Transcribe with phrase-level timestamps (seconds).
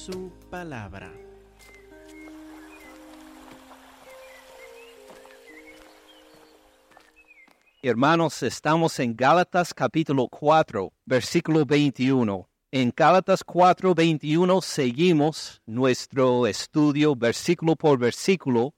[0.00, 1.12] su palabra.
[7.82, 12.48] Hermanos, estamos en Gálatas capítulo 4, versículo 21.
[12.72, 18.74] En Gálatas 4, 21 seguimos nuestro estudio versículo por versículo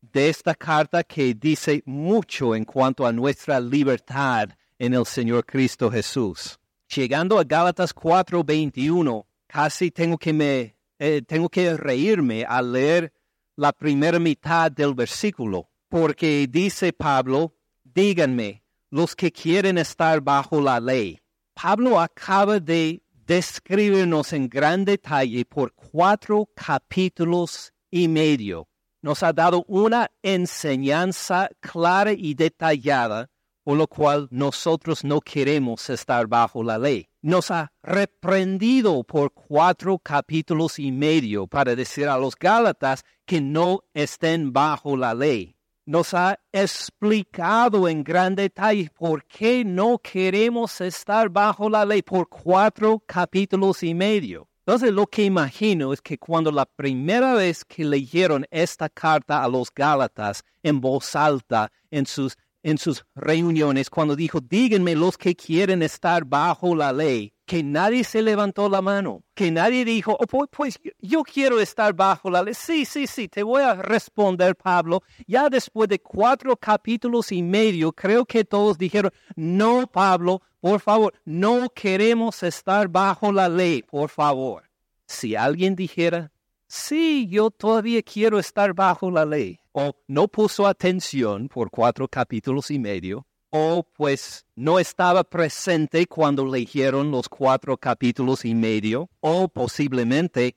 [0.00, 5.90] de esta carta que dice mucho en cuanto a nuestra libertad en el Señor Cristo
[5.90, 6.58] Jesús.
[6.94, 13.12] Llegando a Gálatas 4, 21, casi tengo que, me, eh, tengo que reírme al leer
[13.54, 20.80] la primera mitad del versículo, porque dice Pablo, díganme, los que quieren estar bajo la
[20.80, 21.20] ley.
[21.52, 28.68] Pablo acaba de describirnos en gran detalle por cuatro capítulos y medio.
[29.02, 33.28] Nos ha dado una enseñanza clara y detallada,
[33.62, 37.08] por lo cual nosotros no queremos estar bajo la ley.
[37.22, 43.84] Nos ha reprendido por cuatro capítulos y medio para decir a los Gálatas que no
[43.94, 51.28] estén bajo la ley nos ha explicado en gran detalle por qué no queremos estar
[51.28, 54.48] bajo la ley por cuatro capítulos y medio.
[54.64, 59.48] Entonces lo que imagino es que cuando la primera vez que leyeron esta carta a
[59.48, 65.34] los Gálatas en voz alta en sus, en sus reuniones, cuando dijo, díganme los que
[65.34, 70.26] quieren estar bajo la ley, que nadie se levantó la mano, que nadie dijo, oh,
[70.26, 72.54] pues, pues, yo quiero estar bajo la ley.
[72.54, 75.02] Sí, sí, sí, te voy a responder, Pablo.
[75.26, 81.14] Ya después de cuatro capítulos y medio, creo que todos dijeron, no, Pablo, por favor,
[81.24, 84.64] no queremos estar bajo la ley, por favor.
[85.06, 86.31] Si alguien dijera,
[86.72, 92.70] sí, yo todavía quiero estar bajo la ley, o no puso atención por cuatro capítulos
[92.70, 99.48] y medio, o pues no estaba presente cuando leyeron los cuatro capítulos y medio, o
[99.48, 100.56] posiblemente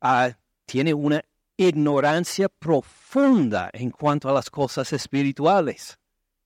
[0.00, 1.22] ah, tiene una
[1.56, 5.98] ignorancia profunda en cuanto a las cosas espirituales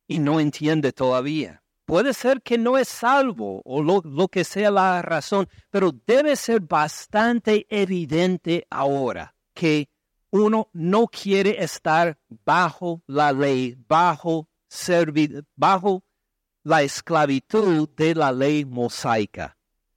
[0.07, 1.63] y no entiende todavía.
[1.89, 6.61] Puede ser que no es salvo o lo, que sea la razón, pero debe ser
[6.61, 9.89] bastante evidente ahora que
[10.29, 14.51] uno no quiere estar bajo la ley, bajo
[15.57, 16.05] bajo
[16.63, 19.57] la esclavitud de la ley mosaica.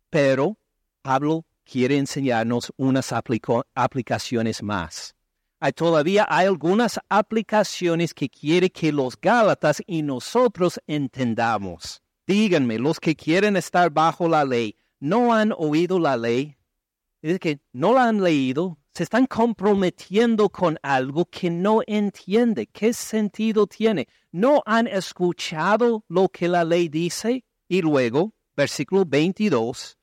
[0.10, 0.58] Pero
[1.02, 5.14] Pablo quiere enseñarnos unas aplicaciones más.
[5.64, 12.02] Hay, todavía hay algunas aplicaciones que quiere que los Gálatas y nosotros entendamos.
[12.26, 16.58] Díganme, los que quieren estar bajo la ley, ¿no han oído la ley?
[17.22, 22.66] Es que no la han leído, se están comprometiendo con algo que no entiende.
[22.66, 24.08] ¿Qué sentido tiene?
[24.32, 27.46] ¿No han escuchado lo que la ley dice?
[27.68, 29.96] Y luego, versículo 22,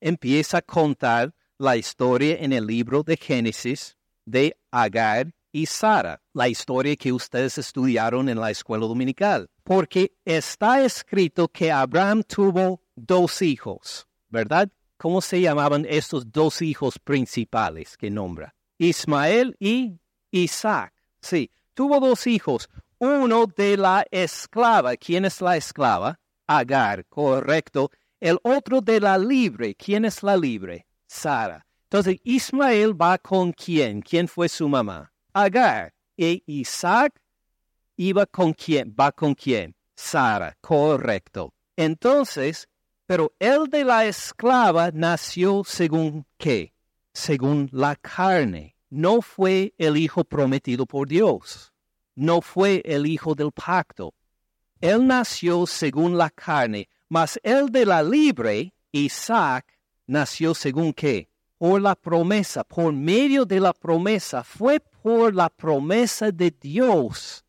[0.00, 6.48] empieza a contar la historia en el libro de Génesis de Agar y Sara, la
[6.48, 13.42] historia que ustedes estudiaron en la escuela dominical, porque está escrito que Abraham tuvo dos
[13.42, 14.70] hijos, ¿verdad?
[14.96, 18.54] ¿Cómo se llamaban estos dos hijos principales que nombra?
[18.78, 19.98] Ismael y
[20.30, 20.94] Isaac.
[21.20, 22.68] Sí, tuvo dos hijos.
[22.98, 24.96] Uno de la esclava.
[24.96, 26.20] ¿Quién es la esclava?
[26.46, 27.90] Agar, correcto.
[28.20, 29.74] El otro de la libre.
[29.74, 30.86] ¿Quién es la libre?
[31.06, 31.66] Sara.
[31.92, 34.00] Entonces, Ismael va con quién?
[34.00, 35.12] ¿Quién fue su mamá?
[35.34, 35.92] Agar.
[36.16, 37.20] E Isaac
[37.98, 38.96] iba con quién?
[38.98, 39.74] Va con quién?
[39.94, 41.52] Sara, correcto.
[41.76, 42.66] Entonces,
[43.04, 46.72] pero el de la esclava nació según qué?
[47.12, 48.74] Según la carne.
[48.88, 51.74] No fue el hijo prometido por Dios.
[52.14, 54.14] No fue el hijo del pacto.
[54.80, 61.31] Él nació según la carne, mas el de la libre, Isaac, nació según qué?
[61.62, 67.44] Por la promesa, por medio de la promesa, fue por la promesa de Dios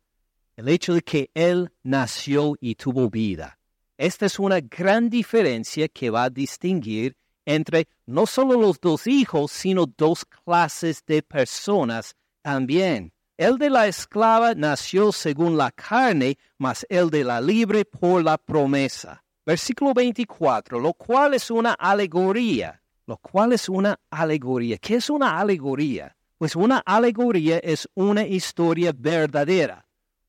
[0.54, 3.58] el hecho de que él nació y tuvo vida.
[3.98, 9.50] Esta es una gran diferencia que va a distinguir entre no solo los dos hijos,
[9.50, 13.12] sino dos clases de personas también.
[13.36, 18.38] El de la esclava nació según la carne, mas el de la libre por la
[18.38, 19.24] promesa.
[19.44, 22.80] Versículo 24, lo cual es una alegoría.
[23.06, 24.78] Lo cual es una alegoría.
[24.78, 26.16] ¿Qué es una alegoría?
[26.38, 29.84] Pues una alegoría es una historia verdadera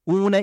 [0.05, 0.41] una,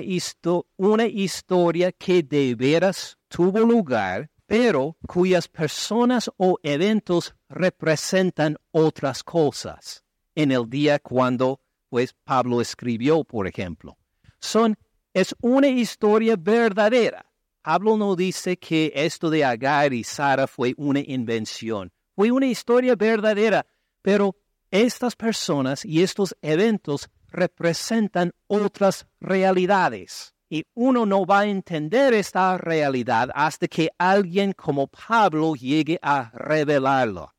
[0.77, 10.03] una historia que de veras tuvo lugar, pero cuyas personas o eventos representan otras cosas.
[10.35, 13.97] En el día cuando, pues, Pablo escribió, por ejemplo.
[14.39, 14.75] Son,
[15.13, 17.25] es una historia verdadera.
[17.61, 21.92] Pablo no dice que esto de Agar y Sara fue una invención.
[22.15, 23.65] Fue una historia verdadera.
[24.01, 24.35] Pero
[24.69, 30.33] estas personas y estos eventos representan otras realidades.
[30.49, 36.29] Y uno no va a entender esta realidad hasta que alguien como Pablo llegue a
[36.33, 37.33] revelarlo.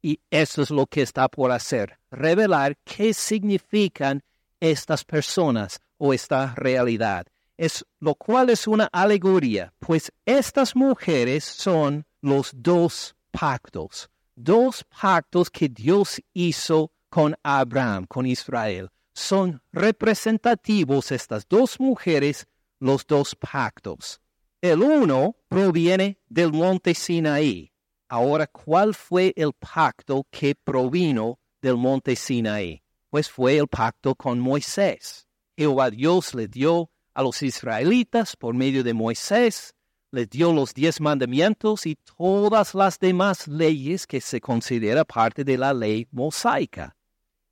[0.00, 4.22] Y eso es lo que está por hacer, revelar qué significan
[4.60, 7.26] estas personas o esta realidad.
[7.56, 15.50] Es, lo cual es una alegoría, pues estas mujeres son los dos pactos, dos pactos
[15.50, 18.90] que Dios hizo con Abraham, con Israel.
[19.12, 22.46] Son representativos estas dos mujeres,
[22.78, 24.20] los dos pactos.
[24.60, 27.72] El uno proviene del monte Sinaí.
[28.08, 32.82] Ahora, ¿cuál fue el pacto que provino del monte Sinaí?
[33.10, 35.26] Pues fue el pacto con Moisés.
[35.56, 39.74] Jehová Dios le dio a los israelitas por medio de Moisés
[40.14, 45.58] le dio los diez mandamientos y todas las demás leyes que se considera parte de
[45.58, 46.96] la ley mosaica.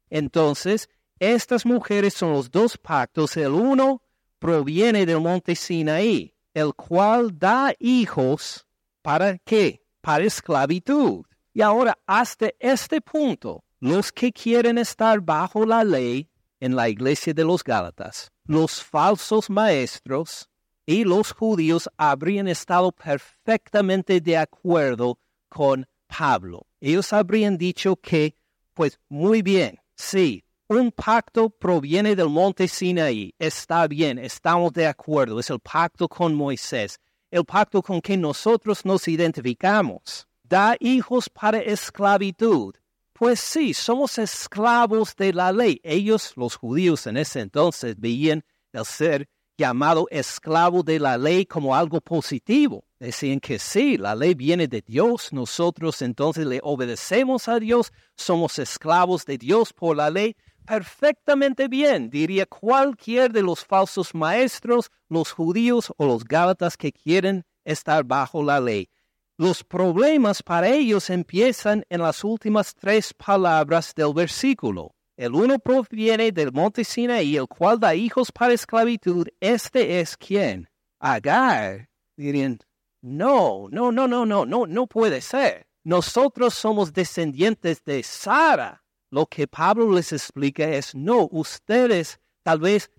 [0.09, 0.89] Entonces,
[1.19, 3.37] estas mujeres son los dos pactos.
[3.37, 4.01] El uno
[4.39, 8.65] proviene del monte Sinaí, el cual da hijos
[9.03, 9.83] para qué?
[10.01, 11.25] Para esclavitud.
[11.53, 16.29] Y ahora, hasta este punto, los que quieren estar bajo la ley
[16.61, 20.49] en la iglesia de los Gálatas, los falsos maestros,
[20.87, 25.19] y los judíos habrían estado perfectamente de acuerdo
[25.49, 26.67] con Pablo.
[26.81, 28.37] Ellos habrían dicho que,
[28.75, 35.39] pues muy bien, sí, un pacto proviene del monte Sinaí, está bien, estamos de acuerdo,
[35.39, 36.99] es el pacto con Moisés,
[37.31, 40.27] el pacto con que nosotros nos identificamos.
[40.43, 42.75] Da hijos para esclavitud.
[43.15, 45.81] Pues sí, somos esclavos de la ley.
[45.83, 51.75] Ellos, los judíos en ese entonces, veían el ser llamado esclavo de la ley como
[51.75, 52.85] algo positivo.
[52.99, 58.59] Decían que sí, la ley viene de Dios, nosotros entonces le obedecemos a Dios, somos
[58.59, 60.37] esclavos de Dios por la ley.
[60.65, 67.45] Perfectamente bien, diría cualquier de los falsos maestros, los judíos o los gálatas que quieren
[67.65, 68.89] estar bajo la ley.
[69.37, 74.95] Los problemas para ellos empiezan en las últimas tres palabras del versículo.
[75.17, 79.29] El uno proviene del monte Sinaí, el cual da hijos para esclavitud.
[79.41, 80.71] Este es quien?
[80.99, 81.91] Agar.
[82.17, 82.59] Dirían,
[83.03, 85.67] no, no, no, no, no, no, no puede ser.
[85.85, 88.83] Nosotros somos descendientes de Sara.
[89.11, 92.91] Lo que Pablo les explica es, no, ustedes tal vez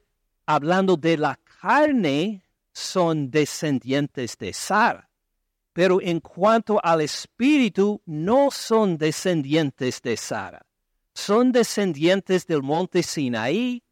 [0.45, 2.43] hablando de la carne
[2.73, 5.09] son descendientes de Sara.
[5.71, 10.63] Pero en cuanto al espíritu, no son descendientes de Sara
[11.13, 13.83] son descendientes del monte Sinaí,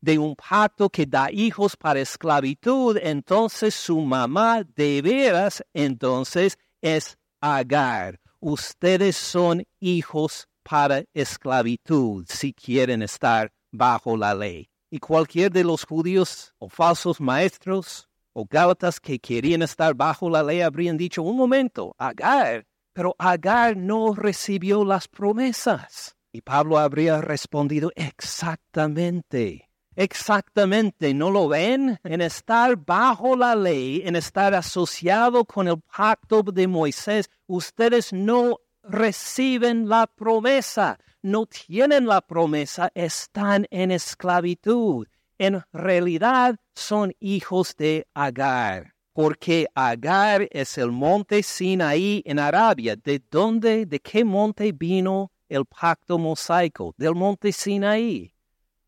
[0.00, 7.16] de un pacto que da hijos para esclavitud, entonces su mamá de veras entonces es
[7.40, 8.20] Agar.
[8.40, 14.68] Ustedes son hijos para esclavitud si quieren estar bajo la ley.
[14.90, 20.42] Y cualquier de los judíos o falsos maestros o gálatas que querían estar bajo la
[20.42, 26.17] ley habrían dicho, un momento, Agar, pero Agar no recibió las promesas.
[26.30, 31.98] Y Pablo habría respondido, exactamente, exactamente, ¿no lo ven?
[32.04, 38.58] En estar bajo la ley, en estar asociado con el pacto de Moisés, ustedes no
[38.82, 45.06] reciben la promesa, no tienen la promesa, están en esclavitud.
[45.38, 52.94] En realidad son hijos de Agar porque Agar es el monte Sinaí en Arabia.
[52.94, 58.32] ¿De dónde, de qué monte vino el pacto mosaico del monte Sinaí.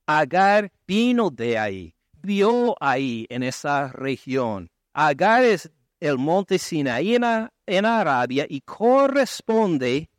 [0.06, 4.70] Agar vino de ahí, vio ahí en esa región.
[4.92, 10.10] Agar es el monte Sinaí en, Arabia y corresponde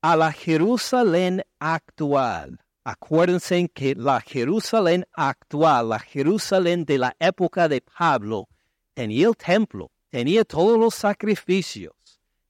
[0.00, 2.58] a la Jerusalén actual.
[2.84, 8.48] Acuérdense que la Jerusalén actual, la Jerusalén de la época de Pablo,
[8.92, 11.94] tenía el templo, tenía todos los sacrificios,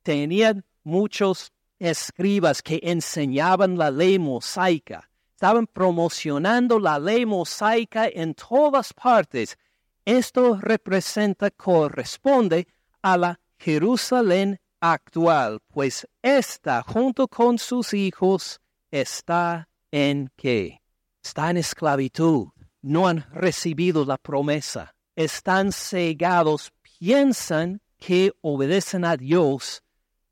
[0.02, 5.11] tenía muchos escribas que enseñaban la ley mosaica.
[5.35, 9.59] Estaban promocionando la ley mosaica en todas partes.
[10.04, 12.66] Esto representa, corresponde
[13.02, 20.83] a la Jerusalén actual, pues esta, junto con sus hijos, está en qué?
[21.23, 22.49] Está en esclavitud.
[22.83, 24.95] No han recibido la promesa.
[25.16, 29.84] Están cegados, piensan que obedecen a Dios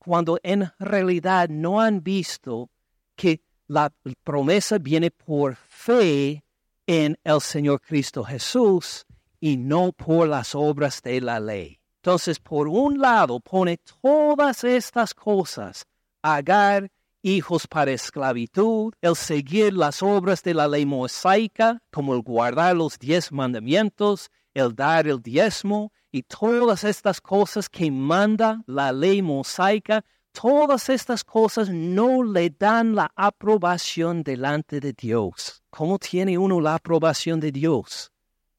[0.05, 2.71] cuando en realidad no han visto
[3.15, 3.93] que la
[4.25, 6.43] promesa viene por fe
[6.89, 9.07] en el Señor Cristo Jesús
[9.39, 11.79] y no por las obras de la ley.
[11.97, 15.87] Entonces, por un lado, pone todas estas cosas,
[16.21, 16.91] Agar
[17.23, 22.99] hijos para esclavitud, el seguir las obras de la ley mosaica, como el guardar los
[22.99, 30.05] diez mandamientos, el dar el diezmo y todas estas cosas que manda la ley mosaica,
[30.31, 35.63] todas estas cosas no le dan la aprobación delante de Dios.
[35.71, 38.13] ¿Cómo tiene uno la aprobación de Dios?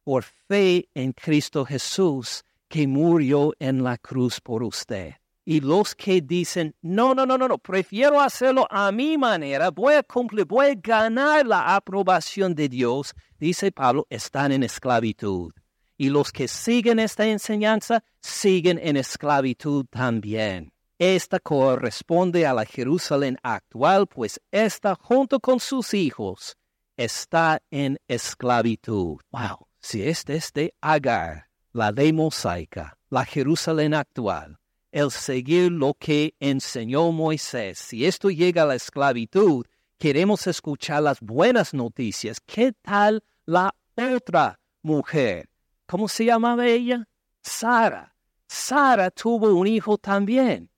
[0.03, 5.13] Por fe en Cristo Jesús, que murió en la cruz por usted.
[5.45, 9.95] Y los que dicen, no, no, no, no, no, prefiero hacerlo a mi manera, voy
[9.95, 15.53] a cumplir, voy a ganar la aprobación de Dios, dice Pablo, están en esclavitud.
[15.97, 20.71] Y los que siguen esta enseñanza siguen en esclavitud también.
[20.97, 26.55] Esta corresponde a la Jerusalén actual, pues esta, junto con sus hijos,
[26.97, 29.17] está en esclavitud.
[29.31, 34.57] Wow, si este es de Agar, la ley mosaica, la Jerusalén actual,
[34.91, 37.79] el seguir lo que enseñó Moisés.
[37.79, 39.65] Si esto llega a la esclavitud,
[39.97, 42.39] queremos escuchar las buenas noticias.
[42.39, 45.49] ¿Qué tal la otra mujer?
[45.93, 47.07] ¿Cómo se llamaba ella?
[47.43, 48.15] Sara.
[48.47, 50.71] Sara tuvo un hijo también.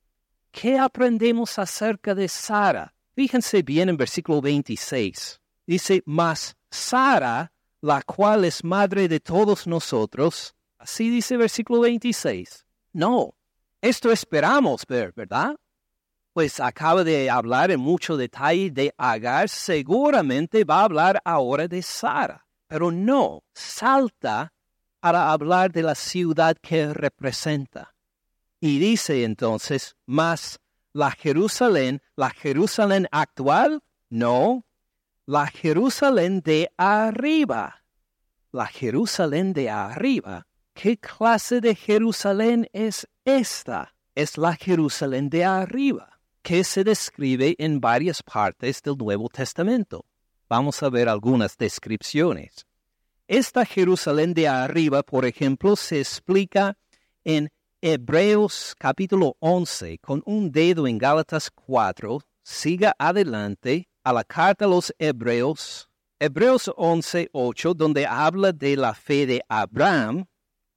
[0.52, 2.94] ¿Qué aprendemos acerca de Sara?
[3.14, 5.40] Fíjense bien en versículo 26.
[5.66, 12.66] Dice, mas Sara, la cual es madre de todos nosotros, así dice versículo 26.
[12.92, 13.38] No,
[13.80, 15.56] esto esperamos ver, ¿verdad?
[16.34, 21.82] Pues acaba de hablar en mucho detalle de Agar, seguramente va a hablar ahora de
[21.82, 24.52] Sara, pero no, salta
[25.06, 27.94] para hablar de la ciudad que representa.
[28.60, 30.60] Y dice entonces, más
[30.94, 34.66] la Jerusalén, la Jerusalén actual, no,
[35.28, 37.84] la Jerusalén de arriba.
[38.52, 40.48] La Jerusalén de arriba.
[40.74, 47.80] ¿Qué clase de Jerusalén es esta es la Jerusalén de arriba, que se describe en
[47.80, 50.04] varias partes del Nuevo Testamento.
[50.50, 52.66] Vamos a ver algunas descripciones.
[53.28, 56.78] Esta Jerusalén de arriba, por ejemplo, se explica
[57.24, 57.50] en
[57.82, 62.20] Hebreos capítulo 11 con un dedo en Gálatas 4.
[62.44, 65.90] Siga adelante a la carta a los Hebreos,
[66.20, 70.28] Hebreos 11, 8, donde habla de la fe de Abraham.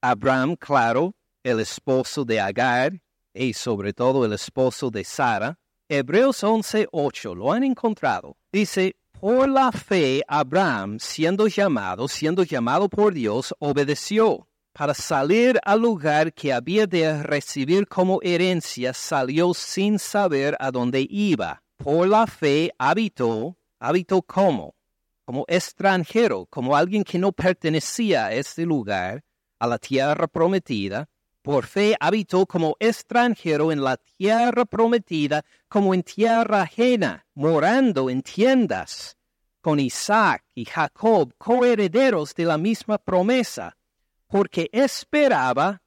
[0.01, 1.13] Abraham, claro,
[1.43, 2.99] el esposo de Agar
[3.31, 5.59] y sobre todo el esposo de Sara.
[5.87, 8.37] Hebreos 11:8 lo han encontrado.
[8.51, 14.47] Dice, por la fe Abraham, siendo llamado, siendo llamado por Dios, obedeció.
[14.71, 21.05] Para salir al lugar que había de recibir como herencia, salió sin saber a dónde
[21.09, 21.61] iba.
[21.77, 24.75] Por la fe habitó, habitó como,
[25.25, 29.23] como extranjero, como alguien que no pertenecía a este lugar,
[29.59, 31.09] a la tierra prometida,
[31.49, 38.21] por fe habitó como extranjero en la tierra prometida, como en tierra ajena, morando en
[38.21, 39.17] tiendas,
[39.59, 43.75] con Isaac y Jacob, coherederos de la misma promesa,
[44.27, 45.81] porque esperaba,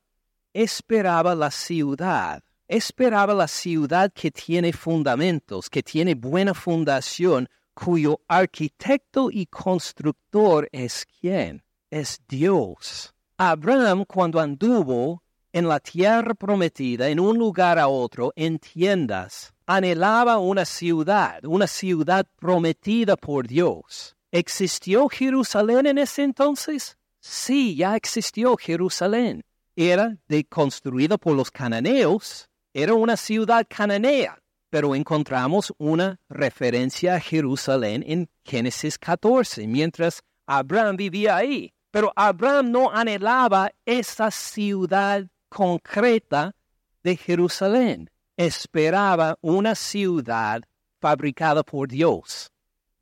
[0.52, 9.30] esperaba la ciudad, esperaba la ciudad que tiene fundamentos, que tiene buena fundación, cuyo arquitecto
[9.30, 11.62] y constructor es quién?
[11.88, 13.14] Es Dios.
[13.36, 15.22] Abraham cuando anduvo
[15.52, 21.66] en la tierra prometida, en un lugar a otro, en tiendas, anhelaba una ciudad, una
[21.66, 24.16] ciudad prometida por Dios.
[24.30, 26.96] ¿Existió Jerusalén en ese entonces?
[27.20, 29.42] Sí, ya existió Jerusalén.
[29.76, 34.38] Era de, construida por los cananeos, era una ciudad cananea,
[34.70, 41.72] pero encontramos una referencia a Jerusalén en Génesis 14, mientras Abraham vivía ahí.
[41.90, 46.54] Pero Abraham no anhelaba esa ciudad concreta
[47.02, 48.10] de Jerusalén.
[48.38, 50.62] Esperaba una ciudad
[50.98, 52.50] fabricada por Dios,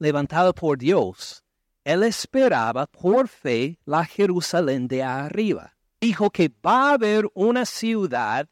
[0.00, 1.44] levantada por Dios.
[1.84, 5.76] Él esperaba por fe la Jerusalén de arriba.
[6.00, 8.48] Dijo que va a haber una ciudad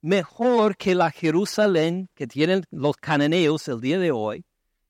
[0.00, 4.44] mejor que la Jerusalén que tienen los cananeos el día de hoy,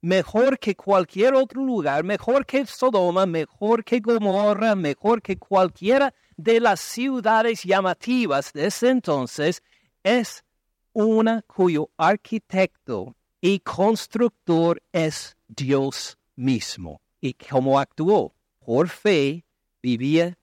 [0.05, 6.61] mejor que cualquier otro lugar, mejor que Sodoma, mejor que Gomorra, mejor que cualquiera de
[6.61, 9.63] las ciudades llamativas de ese entonces,
[10.03, 10.45] es
[10.93, 17.01] una cuyo arquitecto y constructor es Dios mismo.
[17.23, 19.47] Y cómo actuó, por fe,
[19.83, 20.37] vivía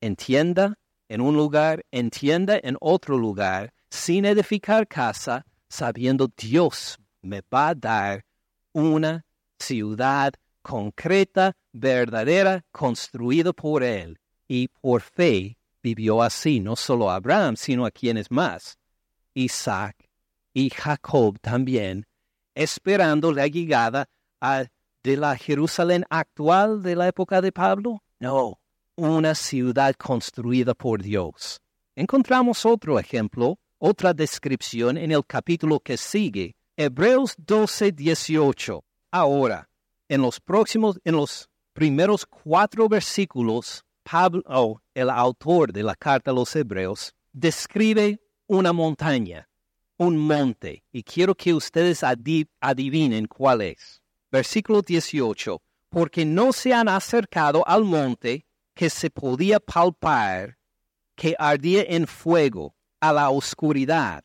[0.00, 0.78] en tienda
[1.10, 7.68] en un lugar, en tienda en otro lugar, sin edificar casa, sabiendo Dios me va
[7.68, 8.25] a dar
[8.76, 9.24] una
[9.58, 14.18] ciudad concreta, verdadera, construida por Él.
[14.46, 18.76] Y por fe vivió así, no solo Abraham, sino a quienes más,
[19.32, 19.96] Isaac
[20.52, 22.06] y Jacob también,
[22.54, 24.10] esperando la llegada
[25.02, 28.02] de la Jerusalén actual de la época de Pablo?
[28.20, 28.60] No,
[28.94, 31.60] una ciudad construida por Dios.
[31.94, 38.84] Encontramos otro ejemplo, otra descripción en el capítulo que sigue, Hebreos 12, 18.
[39.10, 39.66] Ahora,
[40.10, 46.32] en los próximos, en los primeros cuatro versículos, Pablo, oh, el autor de la carta
[46.32, 49.48] a los Hebreos, describe una montaña,
[49.96, 52.04] un monte, y quiero que ustedes
[52.60, 54.02] adivinen cuál es.
[54.30, 60.58] Versículo 18, porque no se han acercado al monte que se podía palpar,
[61.14, 64.24] que ardía en fuego, a la oscuridad,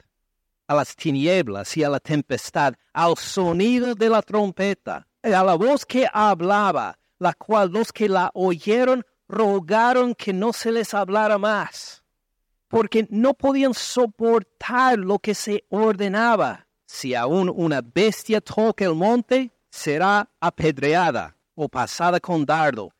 [0.71, 5.85] a las tinieblas y a la tempestad, al sonido de la trompeta, a la voz
[5.85, 12.03] que hablaba, la cual los que la oyeron rogaron que no se les hablara más,
[12.69, 16.65] porque no podían soportar lo que se ordenaba.
[16.85, 22.93] Si aún una bestia toca el monte, será apedreada o pasada con dardo.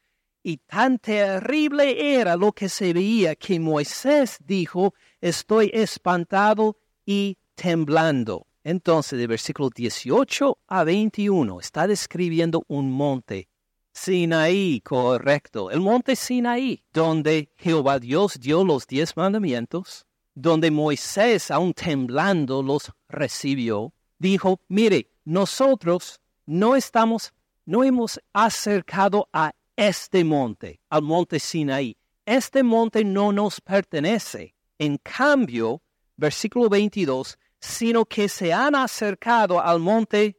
[0.44, 6.76] Y tan terrible era lo que se veía que Moisés dijo, estoy espantado
[7.06, 8.48] y temblando.
[8.64, 13.48] Entonces, de versículo 18 a 21, está describiendo un monte
[13.94, 15.70] Sinaí, correcto.
[15.70, 22.92] El monte Sinaí, donde Jehová Dios dio los diez mandamientos, donde Moisés, aún temblando, los
[23.10, 27.34] recibió, dijo, mire, nosotros no estamos,
[27.66, 31.98] no hemos acercado a este monte, al monte Sinaí.
[32.26, 34.56] Este monte no nos pertenece.
[34.80, 35.82] En cambio,
[36.22, 40.38] versículo 22, sino que se han acercado al monte,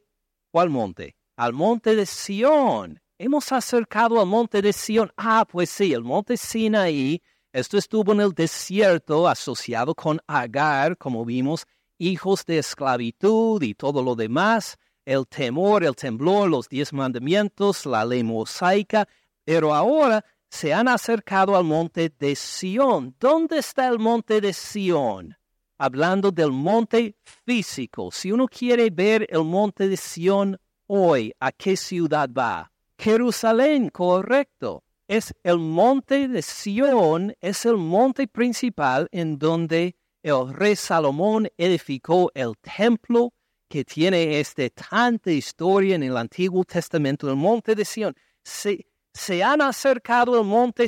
[0.49, 1.15] ¿cuál monte?
[1.35, 5.11] Al monte de Sión hemos acercado al monte de Sión.
[5.17, 11.25] Ah, pues sí, el monte Sinaí, esto estuvo en el desierto asociado con Agar, como
[11.25, 11.65] vimos,
[11.97, 18.05] hijos de esclavitud y todo lo demás, el temor, el temblor, los diez mandamientos, la
[18.05, 19.07] ley mosaica,
[19.43, 23.15] pero ahora se han acercado al monte de Sión.
[23.19, 25.35] ¿Dónde está el monte de Sión?
[25.77, 28.11] Hablando del monte físico.
[28.11, 30.57] Si uno quiere ver el monte de Sión
[30.87, 32.71] hoy, ¿a qué ciudad va?
[32.97, 34.83] Jerusalén, correcto.
[35.07, 42.31] Es el monte de Sión, es el monte principal en donde el rey Salomón edificó
[42.33, 43.33] el templo
[43.67, 48.15] que tiene este tanta historia en el Antiguo Testamento, el monte de Sión.
[48.43, 50.85] Se, se han acercado monte,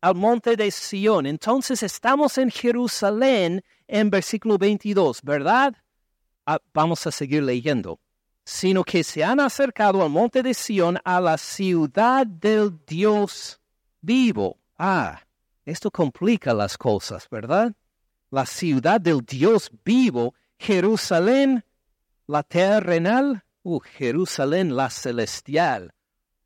[0.00, 1.26] al monte de Sión.
[1.26, 5.74] Entonces estamos en Jerusalén en versículo 22, ¿verdad?
[6.46, 8.00] Ah, vamos a seguir leyendo
[8.44, 13.60] sino que se han acercado al monte de Sión, a la ciudad del Dios
[14.00, 14.58] vivo.
[14.76, 15.20] Ah,
[15.64, 17.72] esto complica las cosas, ¿verdad?
[18.28, 21.64] La ciudad del Dios vivo, Jerusalén,
[22.26, 25.94] la terrenal, uh, Jerusalén, la celestial.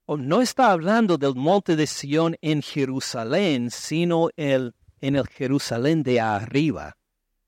[0.04, 6.02] Oh, no está hablando del monte de Sión en Jerusalén, sino el, en el Jerusalén
[6.02, 6.98] de arriba,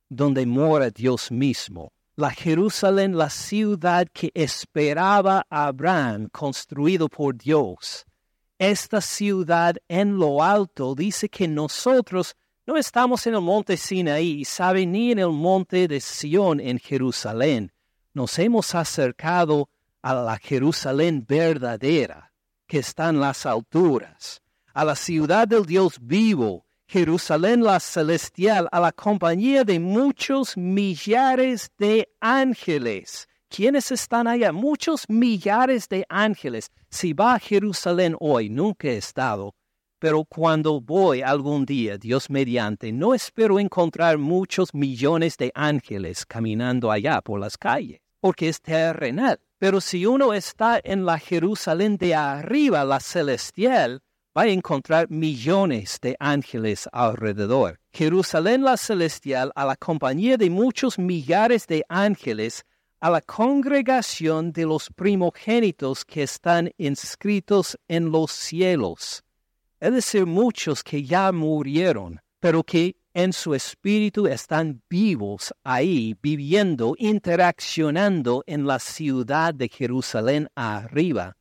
[0.09, 8.07] donde mora Dios mismo la Jerusalén, la ciudad que esperaba Abraham, construido por Dios.
[8.59, 12.35] Esta ciudad en lo alto dice que nosotros
[12.67, 17.71] no estamos en el monte Sinaí, sabe, ni en el monte de Sión en Jerusalén.
[18.15, 19.69] Nos hemos acercado
[20.01, 22.33] a la Jerusalén verdadera,
[22.67, 24.41] que está en las alturas,
[24.73, 31.73] a la ciudad del Dios vivo, Jerusalén la celestial a la compañía de muchos millares
[31.79, 33.27] de ángeles.
[33.49, 34.53] ¿Quiénes están allá?
[34.53, 36.71] Muchos millares de ángeles.
[36.89, 39.57] Si va a Jerusalén hoy, nunca he estado,
[39.99, 46.93] pero cuando voy algún día, Dios mediante, no espero encontrar muchos millones de ángeles caminando
[46.93, 49.41] allá por las calles, porque es terrenal.
[49.59, 54.03] Pero si uno está en la Jerusalén de arriba, la celestial,
[54.37, 57.81] va a encontrar millones de ángeles alrededor.
[57.93, 62.65] Jerusalén la celestial, a la compañía de muchos millares de ángeles,
[63.01, 69.23] a la congregación de los primogénitos que están inscritos en los cielos.
[69.81, 76.95] Es decir, muchos que ya murieron, pero que en su espíritu están vivos ahí, viviendo,
[76.99, 81.37] interaccionando en la ciudad de Jerusalén arriba.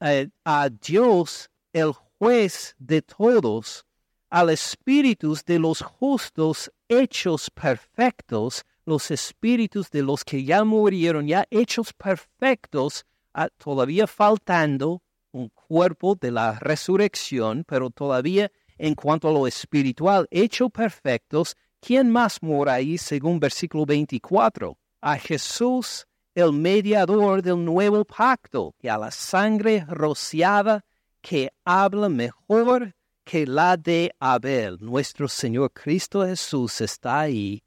[0.00, 3.86] Eh, a Dios, el juez de todos,
[4.30, 11.46] al espíritus de los justos hechos perfectos, los espíritus de los que ya murieron, ya
[11.50, 15.02] hechos perfectos, ah, todavía faltando
[15.32, 22.10] un cuerpo de la resurrección, pero todavía en cuanto a lo espiritual, hecho perfectos, ¿quién
[22.10, 24.76] más mora ahí según versículo 24?
[25.00, 30.84] A Jesús el mediador del nuevo pacto, y a la sangre rociada
[31.26, 34.78] que habla mejor que la de Abel.
[34.80, 37.64] Nuestro Señor Cristo Jesús está ahí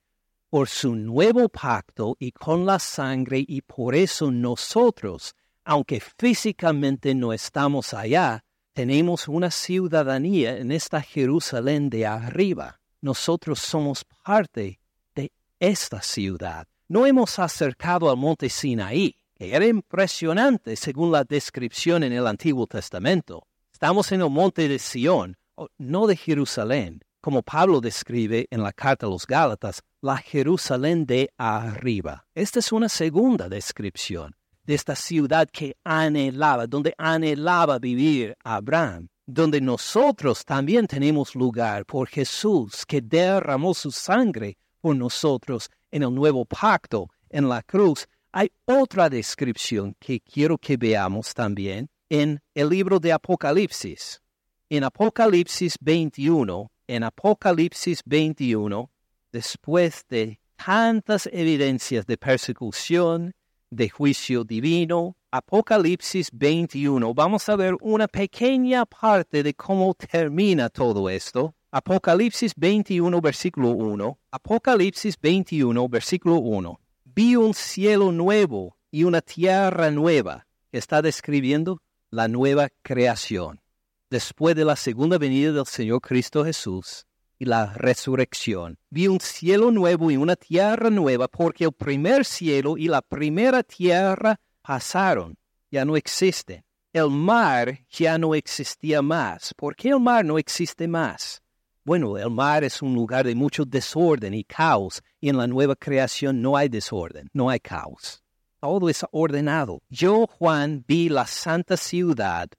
[0.50, 7.34] por su nuevo pacto y con la sangre y por eso nosotros, aunque físicamente no
[7.34, 12.80] estamos allá, tenemos una ciudadanía en esta Jerusalén de arriba.
[13.02, 14.80] Nosotros somos parte
[15.13, 16.65] de esta ciudad.
[16.88, 22.65] No hemos acercado al monte Sinaí, que era impresionante según la descripción en el Antiguo
[22.65, 23.49] Testamento.
[23.82, 25.38] Estamos en el monte de Sión,
[25.78, 31.32] no de Jerusalén, como Pablo describe en la carta a los Gálatas, la Jerusalén de
[31.38, 32.28] arriba.
[32.36, 39.62] Esta es una segunda descripción de esta ciudad que anhelaba, donde anhelaba vivir Abraham, donde
[39.62, 46.44] nosotros también tenemos lugar por Jesús que derramó su sangre por nosotros en el nuevo
[46.44, 48.06] pacto en la cruz.
[48.34, 54.22] Hay otra descripción que quiero que veamos también en el libro de Apocalipsis.
[54.69, 58.89] En Apocalipsis 21, en Apocalipsis 21,
[59.32, 63.34] después de tantas evidencias de persecución,
[63.69, 71.08] de juicio divino, Apocalipsis 21, vamos a ver una pequeña parte de cómo termina todo
[71.10, 71.54] esto.
[71.72, 74.17] Apocalipsis 21, versículo 1.
[74.32, 76.80] Apocalipsis 21, versículo 1.
[77.06, 80.48] Vi un cielo nuevo y una tierra nueva.
[80.72, 81.80] Está describiendo
[82.12, 83.62] la nueva creación
[84.10, 87.06] después de la segunda venida del Señor Cristo Jesús
[87.38, 88.78] y la resurrección.
[88.89, 93.63] Vi un cielo nuevo y una tierra nueva porque el primer cielo y la primera
[93.63, 95.38] tierra pasaron,
[95.72, 96.63] ya no existen.
[96.91, 99.54] El mar ya no existía más.
[99.54, 101.43] ¿Por qué el mar no existe más?
[101.86, 105.76] Bueno, el mar es un lugar de mucho desorden y caos, y en la nueva
[105.76, 108.24] creación no hay desorden, no hay caos.
[108.60, 109.82] Todo es ordenado.
[109.89, 112.50] Yo, Juan, vi la santa ciudad,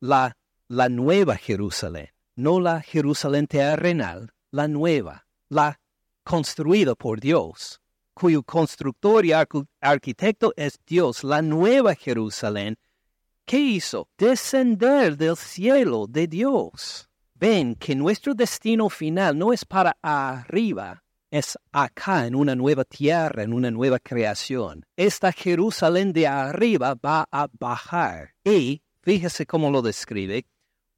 [0.00, 0.36] la
[0.68, 5.78] la nueva Jerusalén, no la Jerusalén terrenal, la nueva, la
[6.24, 7.80] construida por Dios,
[8.14, 9.32] cuyo constructor y
[9.80, 12.76] arquitecto es Dios, la nueva Jerusalén.
[13.44, 14.08] ¿Qué hizo?
[14.18, 17.08] Descender del cielo de Dios.
[17.34, 23.42] Ven que nuestro destino final no es para arriba, es acá en una nueva tierra,
[23.42, 24.84] en una nueva creación.
[24.96, 28.34] Esta Jerusalén de arriba va a bajar.
[28.44, 30.46] Y fíjese cómo lo describe,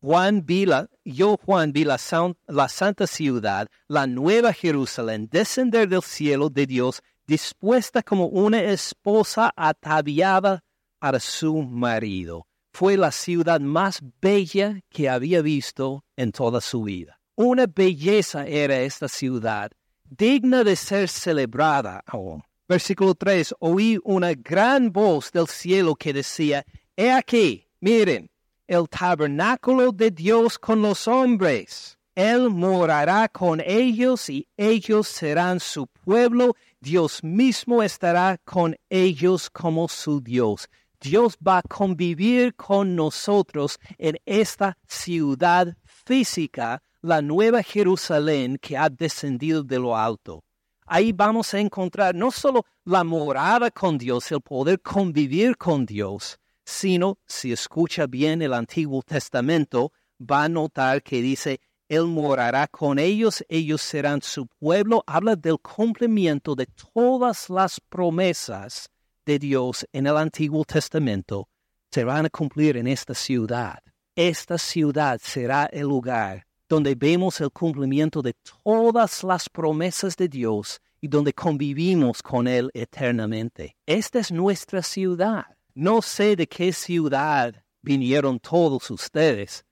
[0.01, 1.99] Juan Vila, yo Juan vi la,
[2.47, 9.53] la santa ciudad, la nueva Jerusalén, descender del cielo de Dios, dispuesta como una esposa
[9.57, 10.63] ataviada
[10.99, 12.47] para su marido.
[12.73, 17.19] Fue la ciudad más bella que había visto en toda su vida.
[17.35, 19.73] Una belleza era esta ciudad,
[20.11, 22.43] digna de ser celebrada aún.
[22.69, 26.65] Versículo 3, oí una gran voz del cielo que decía,
[26.97, 28.29] He aquí, miren,
[28.67, 31.97] el tabernáculo de Dios con los hombres.
[32.17, 36.57] Él morará con ellos y ellos serán su pueblo.
[36.81, 40.69] Dios mismo estará con ellos como su Dios.
[41.01, 48.89] Dios va a convivir con nosotros en esta ciudad física, la nueva Jerusalén que ha
[48.89, 50.43] descendido de lo alto.
[50.87, 56.39] Ahí vamos a encontrar no solo la morada con Dios, el poder convivir con Dios,
[56.65, 62.99] sino si escucha bien el Antiguo Testamento, va a notar que dice, Él morará con
[62.99, 65.05] ellos, ellos serán su pueblo.
[65.07, 68.91] Habla del cumplimiento de todas las promesas
[69.25, 71.49] de Dios en el Antiguo Testamento.
[71.91, 73.79] Se van a cumplir en esta ciudad.
[74.17, 80.81] Esta ciudad será el lugar donde vemos el cumplimiento de todas las promesas de Dios
[81.01, 83.77] y donde convivimos con Él eternamente.
[83.87, 85.45] Esta es nuestra ciudad.
[85.75, 89.66] No sé de qué ciudad vinieron todos ustedes.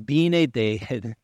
[0.00, 1.16] Vine de,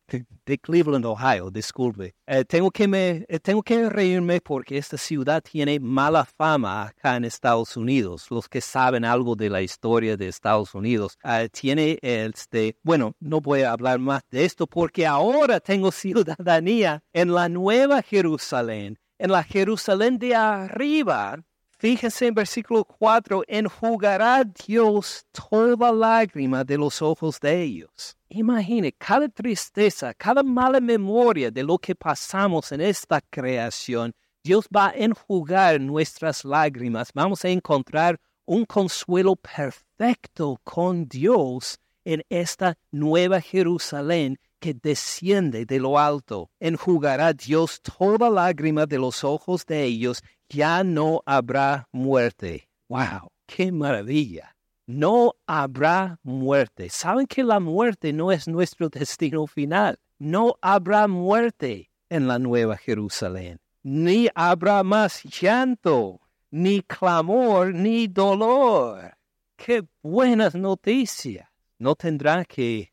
[0.46, 2.14] de, Cleveland, Ohio, disculpe.
[2.26, 7.16] Eh, tengo, que me, eh, tengo que reírme porque esta ciudad tiene mala fama acá
[7.16, 8.30] en Estados Unidos.
[8.30, 13.40] Los que saben algo de la historia de Estados Unidos, ah, tiene este, bueno, no
[13.40, 19.32] voy a hablar más de esto porque ahora tengo ciudadanía en la Nueva Jerusalén, en
[19.32, 21.42] la Jerusalén de arriba,
[21.84, 28.16] Fíjense en versículo 4, enjugará Dios toda lágrima de los ojos de ellos.
[28.30, 34.14] Imagine cada tristeza, cada mala memoria de lo que pasamos en esta creación.
[34.42, 37.10] Dios va a enjugar nuestras lágrimas.
[37.12, 45.78] Vamos a encontrar un consuelo perfecto con Dios en esta nueva Jerusalén que desciende de
[45.78, 46.50] lo alto.
[46.60, 50.22] Enjugará Dios toda lágrima de los ojos de ellos
[50.54, 52.68] ya no habrá muerte.
[52.88, 53.30] ¡Wow!
[53.46, 54.54] ¡Qué maravilla!
[54.86, 56.88] No habrá muerte.
[56.90, 59.98] ¿Saben que la muerte no es nuestro destino final?
[60.18, 63.58] No habrá muerte en la nueva Jerusalén.
[63.82, 69.16] Ni habrá más llanto, ni clamor, ni dolor.
[69.56, 71.48] ¡Qué buenas noticias!
[71.78, 72.92] No tendrá que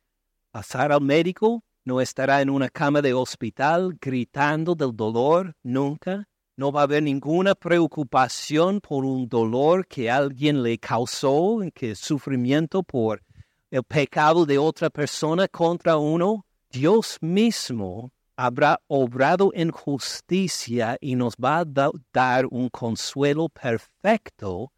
[0.52, 6.28] pasar al médico, no estará en una cama de hospital gritando del dolor nunca.
[6.58, 12.84] No va a haber ninguna preocupación por un dolor que alguien le causó, que sufrimiento
[12.84, 13.24] por
[13.70, 16.46] el pecado de otra persona contra uno.
[16.70, 24.72] Dios mismo habrá obrado en justicia y nos va a dar un consuelo perfecto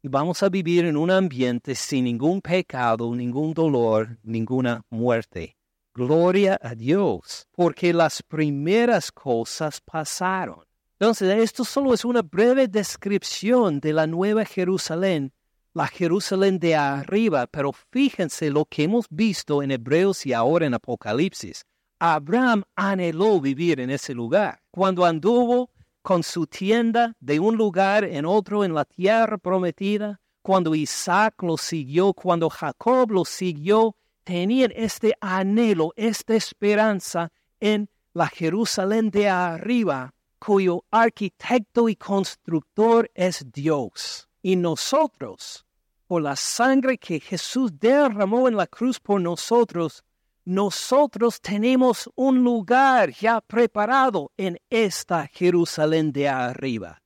[0.00, 5.56] y vamos a vivir en un ambiente sin ningún pecado, ningún dolor, ninguna muerte.
[5.92, 10.67] Gloria a Dios, porque las primeras cosas pasaron.
[11.00, 15.32] Entonces, esto solo es una breve descripción de la nueva Jerusalén,
[15.72, 20.74] la Jerusalén de arriba, pero fíjense lo que hemos visto en Hebreos y ahora en
[20.74, 21.64] Apocalipsis.
[22.00, 24.60] Abraham anheló vivir en ese lugar.
[24.72, 25.70] Cuando anduvo
[26.02, 31.56] con su tienda de un lugar en otro en la tierra prometida, cuando Isaac lo
[31.56, 37.30] siguió, cuando Jacob lo siguió, tenían este anhelo, esta esperanza
[37.60, 44.28] en la Jerusalén de arriba, cuyo arquitecto y constructor es Dios.
[44.42, 45.66] Y nosotros,
[46.06, 50.04] por la sangre que Jesús derramó en la cruz por nosotros,
[50.44, 57.02] nosotros tenemos un lugar ya preparado en esta Jerusalén de arriba.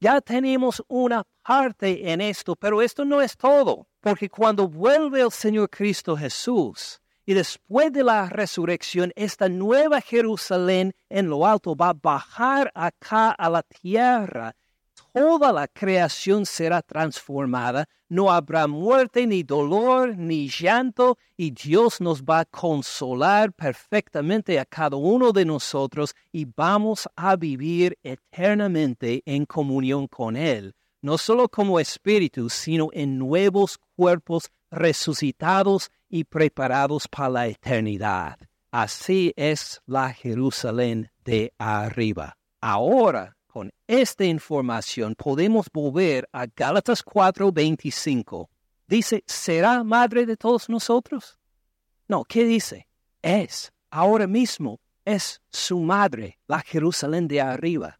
[0.00, 5.30] Ya tenemos una parte en esto, pero esto no es todo, porque cuando vuelve el
[5.30, 6.99] Señor Cristo Jesús
[7.30, 13.30] y después de la resurrección, esta nueva Jerusalén en lo alto va a bajar acá
[13.30, 14.56] a la tierra.
[15.12, 22.24] Toda la creación será transformada, no habrá muerte, ni dolor, ni llanto, y Dios nos
[22.24, 29.46] va a consolar perfectamente a cada uno de nosotros y vamos a vivir eternamente en
[29.46, 37.30] comunión con Él, no solo como espíritus, sino en nuevos cuerpos resucitados y preparados para
[37.30, 38.36] la eternidad.
[38.70, 42.36] Así es la Jerusalén de arriba.
[42.60, 48.48] Ahora con esta información podemos volver a Gálatas 4:25.
[48.86, 51.38] Dice, ¿será madre de todos nosotros?
[52.06, 52.86] No, ¿qué dice?
[53.22, 57.98] Es, ahora mismo, es su madre, la Jerusalén de arriba.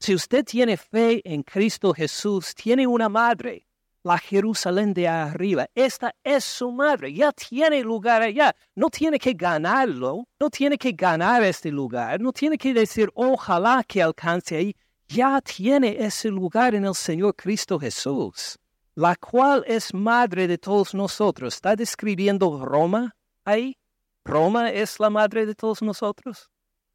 [0.00, 3.67] Si usted tiene fe en Cristo Jesús, tiene una madre,
[4.08, 5.66] la Jerusalén de arriba.
[5.74, 8.56] Esta es su madre, ya tiene lugar allá.
[8.74, 13.84] No tiene que ganarlo, no tiene que ganar este lugar, no tiene que decir, ojalá
[13.86, 14.74] que alcance ahí
[15.08, 18.58] ya tiene ese lugar en el Señor Cristo Jesús,
[18.94, 21.54] la cual es madre de todos nosotros.
[21.54, 23.76] ¿Está describiendo Roma ahí?
[24.24, 26.50] ¿Roma es la madre de todos nosotros?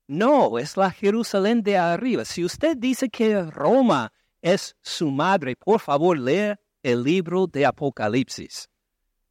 [0.07, 2.25] No, es la Jerusalén de arriba.
[2.25, 8.69] Si usted dice que Roma es su madre, por favor lea el libro de Apocalipsis,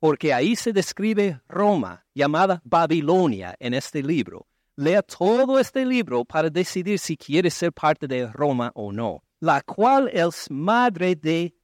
[0.00, 4.48] porque ahí se describe Roma, llamada Babilonia en este libro.
[4.74, 9.60] Lea todo este libro para decidir si quiere ser parte de Roma o no, la
[9.60, 11.54] cual es madre de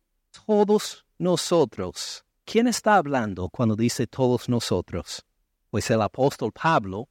[0.47, 2.25] todos nosotros.
[2.45, 5.25] ¿Quién está hablando cuando dice todos nosotros?
[5.71, 7.09] Pues el apóstol Pablo.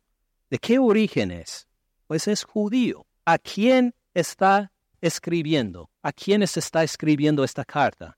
[0.49, 1.67] ¿De qué origen es?
[2.07, 3.05] Pues es judío.
[3.25, 5.89] ¿A quién está escribiendo?
[6.01, 8.17] ¿A quiénes está escribiendo esta carta?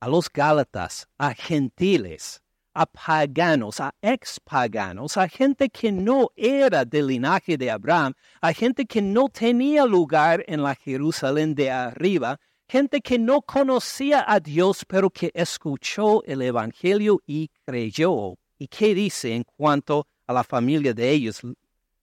[0.00, 2.40] A los Gálatas, a gentiles,
[2.72, 8.86] a paganos, a expaganos, a gente que no era del linaje de Abraham, a gente
[8.86, 14.84] que no tenía lugar en la Jerusalén de arriba, gente que no conocía a Dios,
[14.86, 18.36] pero que escuchó el Evangelio y creyó.
[18.56, 21.40] ¿Y qué dice en cuanto a la familia de ellos,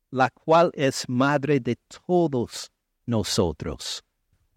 [0.10, 2.70] la cual es madre de todos
[3.06, 4.04] nosotros?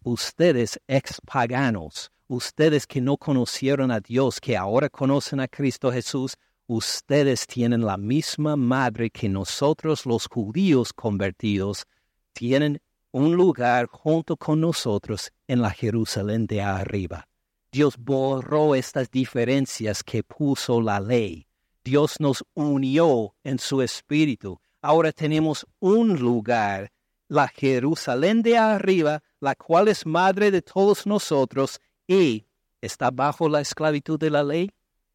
[0.03, 6.37] Ustedes expaganos, ustedes que no conocieron a Dios, que ahora conocen a Cristo Jesús,
[6.67, 11.87] ustedes tienen la misma madre que nosotros los judíos convertidos,
[12.33, 17.27] tienen un lugar junto con nosotros en la Jerusalén de arriba.
[17.73, 21.47] Dios borró estas diferencias que puso la ley.
[21.83, 24.61] Dios nos unió en su espíritu.
[24.83, 26.93] Ahora tenemos un lugar,
[27.29, 32.47] la Jerusalén de arriba, la cual es madre de todos nosotros y
[32.81, 34.71] está bajo la esclavitud de la ley?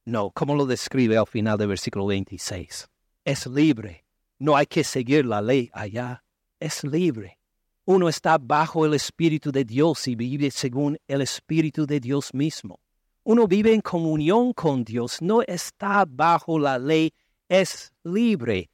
[0.06, 2.88] No, como lo describe al final del versículo 26.
[3.25, 4.06] Es libre.
[4.38, 6.23] No hay que seguir la ley allá.
[6.60, 7.39] Es libre.
[7.86, 12.79] Uno está bajo el Espíritu de Dios y vive según el Espíritu de Dios mismo.
[13.25, 17.13] uno vive en comunión con Dios, no está bajo la ley,
[17.47, 18.69] es libre.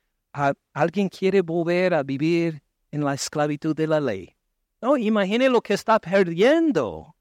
[0.73, 4.35] ¿Alguien quiere volver a vivir en la esclavitud de la ley?
[4.81, 7.15] No, imagine lo que está perdiendo.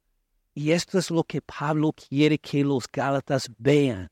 [0.59, 4.11] Y esto es lo que Pablo quiere que los Gálatas vean.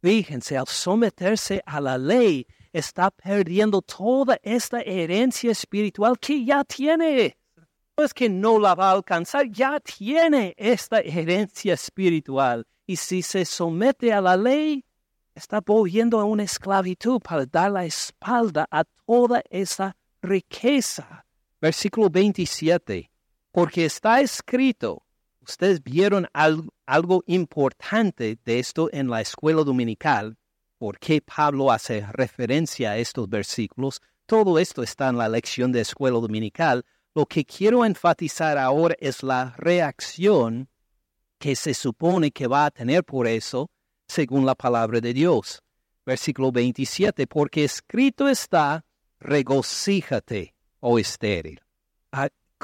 [0.00, 7.36] Fíjense, al someterse a la ley, está perdiendo toda esta herencia espiritual que ya tiene.
[7.96, 12.64] No es que no la va a alcanzar, ya tiene esta herencia espiritual.
[12.86, 14.84] Y si se somete a la ley,
[15.34, 21.26] está volviendo a una esclavitud para dar la espalda a toda esa riqueza.
[21.60, 23.10] Versículo 27.
[23.50, 25.03] Porque está escrito,
[25.46, 30.36] ustedes vieron algo, importante de esto en la escuela dominical,
[30.78, 34.00] por qué Pablo hace referencia a estos versículos.
[34.26, 36.84] Todo esto está en la lección de escuela dominical.
[37.14, 40.68] Lo que quiero enfatizar ahora es la reacción
[41.38, 43.70] que se supone que va a tener por eso
[44.08, 45.62] según la palabra de Dios.
[46.04, 48.84] Versículo 27, porque escrito está,
[49.20, 51.60] regocíjate, oh estéril.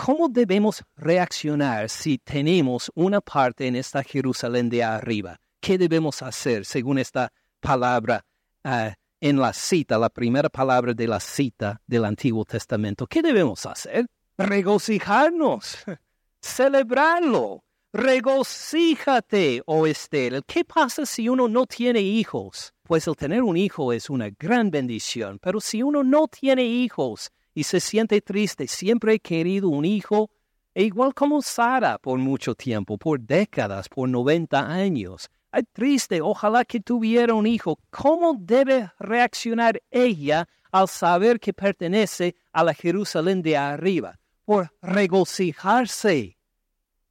[0.02, 5.38] ¿Cómo debemos reaccionar si tenemos una parte en esta Jerusalén de arriba?
[5.60, 8.24] ¿Qué debemos hacer según esta palabra
[8.64, 13.06] ah, en la cita, la primera palabra de la cita del Antiguo Testamento?
[13.06, 14.06] ¿Qué debemos hacer?
[14.38, 15.76] Regocijarnos,
[16.40, 20.42] celebrarlo, regocíjate, oh estéril.
[20.46, 22.72] ¿Qué pasa si uno no tiene hijos?
[22.84, 27.30] Pues el tener un hijo es una gran bendición, pero si uno no tiene hijos
[27.54, 30.30] y se siente triste, siempre he querido un hijo,
[30.74, 35.28] e igual como Sara por mucho tiempo, por décadas, por 90 años.
[35.50, 37.78] Ay, triste, ojalá que tuviera un hijo.
[37.90, 44.18] ¿Cómo debe reaccionar ella al saber que pertenece a la Jerusalén de arriba?
[44.44, 46.36] Por regocijarse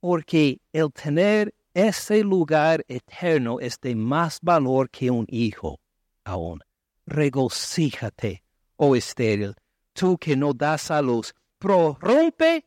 [0.00, 5.78] porque el tener ese lugar eterno es de más valor que un hijo
[6.24, 6.60] aún.
[7.06, 8.42] Regocíjate,
[8.76, 9.54] oh estéril,
[9.92, 12.64] tú que no das a luz, prorrumpe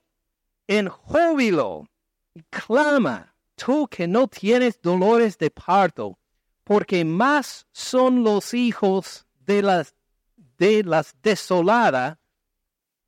[0.68, 1.88] en júbilo
[2.34, 6.18] y clama, tú que no tienes dolores de parto,
[6.64, 9.96] porque más son los hijos de las,
[10.58, 12.18] de las desoladas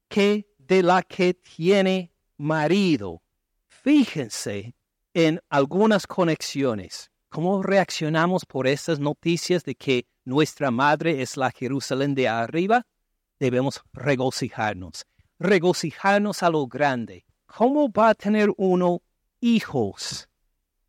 [0.08, 3.22] que de la que tiene marido
[3.86, 4.74] Fíjense
[5.14, 7.12] en algunas conexiones.
[7.30, 12.88] ¿Cómo reaccionamos por estas noticias de que nuestra madre es la Jerusalén de arriba?
[13.40, 15.06] Debemos regocijarnos,
[15.40, 17.26] regocijarnos a lo grande.
[17.46, 19.02] ¿Cómo va a tener uno
[19.40, 20.30] hijos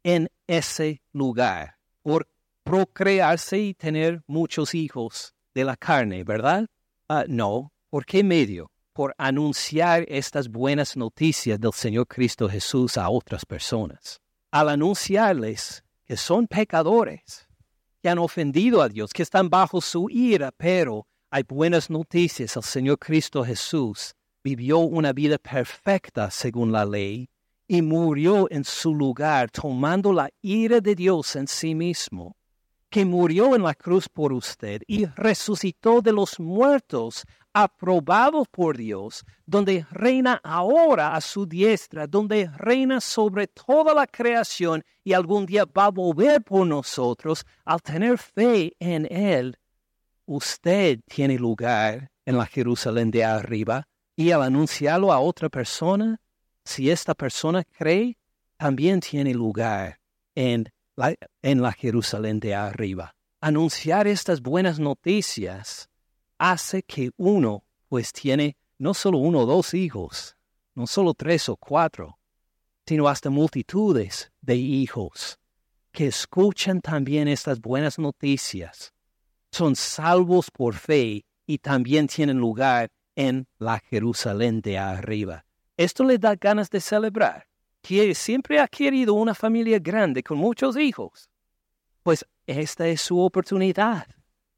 [0.03, 1.77] en ese lugar?
[2.03, 2.29] Por
[2.63, 6.67] procrearse y tener muchos hijos de la carne, ¿verdad?
[7.09, 7.73] Ah, no.
[7.91, 8.71] ¿Por qué medio?
[8.97, 14.23] por anunciar estas buenas noticias del Señor Cristo Jesús a otras personas.
[14.51, 17.47] Al anunciarles que son pecadores,
[18.01, 22.57] que han ofendido a Dios, que están bajo su ira, pero hay buenas noticias.
[22.57, 27.29] El Señor Cristo Jesús vivió una vida perfecta según la ley
[27.69, 32.37] y murió en su lugar tomando la ira de Dios en sí mismo,
[32.89, 39.25] que murió en la cruz por usted y resucitó de los muertos aprobado por Dios,
[39.47, 45.65] donde reina ahora a su diestra, donde reina sobre toda la creación y algún día
[45.65, 49.59] va a volver por nosotros, al tener fe en Él,
[50.27, 56.21] usted tiene lugar en la Jerusalén de arriba y al anunciarlo a otra persona,
[56.65, 58.19] si esta persona cree,
[58.57, 60.01] también tiene lugar
[60.35, 63.15] en la, Jerusalén de arriba.
[63.41, 65.89] Anunciar estas buenas noticias
[66.39, 70.37] hace que uno pues tiene no solo uno o dos hijos,
[70.75, 72.19] no solo tres o cuatro,
[72.87, 75.39] sino hasta multitudes de hijos
[75.93, 78.93] que escuchan también estas buenas noticias,
[79.57, 85.47] son salvos por fe y también tienen lugar en la Jerusalén de arriba.
[85.79, 87.47] Esto le da ganas de celebrar.
[87.81, 91.31] Que siempre ha querido una familia grande con muchos hijos.
[92.03, 94.07] Pues esta es su oportunidad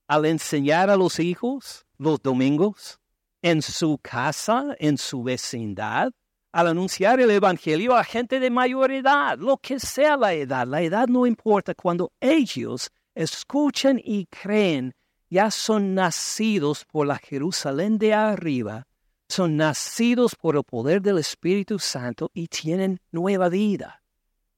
[0.08, 2.98] al enseñar a los hijos los domingos,
[3.42, 6.10] en su casa, en su vecindad,
[6.50, 10.80] al anunciar el Evangelio a gente de mayor edad, lo que sea la edad, la
[10.82, 14.94] edad no importa, cuando ellos escuchan y creen,
[15.28, 18.86] ya son nacidos por la Jerusalén de arriba,
[19.28, 24.02] son nacidos por el poder del Espíritu Santo y tienen nueva vida.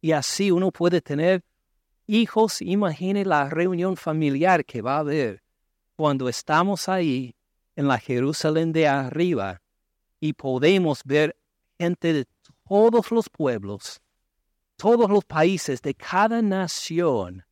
[0.02, 1.42] Y así uno puede tener
[2.06, 5.42] hijos, imagine la reunión familiar que va a haber
[5.96, 7.34] cuando estamos ahí
[7.76, 9.62] en la Jerusalén de arriba
[10.20, 11.34] y podemos ver
[11.78, 12.26] gente de
[12.68, 14.02] todos los pueblos
[14.76, 17.44] todos los países de cada nación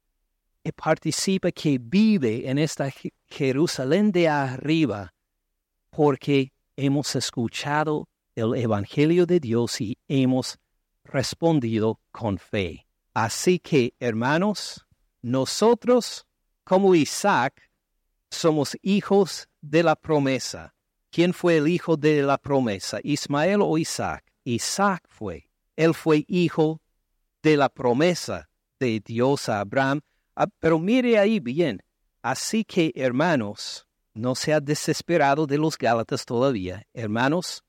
[0.69, 2.93] que participa, que vive en esta
[3.27, 5.15] Jerusalén de arriba,
[5.89, 10.59] porque hemos escuchado el Evangelio de Dios y hemos
[11.05, 12.87] respondido con fe.
[13.15, 14.87] Así que, hermanos,
[15.23, 16.27] nosotros,
[16.65, 17.71] como Isaac,
[18.31, 20.75] somos hijos de la promesa.
[21.11, 23.01] ¿Quién fue el hijo de la promesa?
[23.03, 24.23] ¿Ismael o Isaac?
[24.45, 25.49] Isaac fue.
[25.77, 26.83] Él fue hijo
[27.43, 30.03] de la promesa de Dios a Abraham.
[30.41, 31.83] Ah, pero mire ahí bien.
[32.23, 36.87] Así que, hermanos, no se ha desesperado de los Gálatas todavía.
[36.95, 37.65] Hermanos,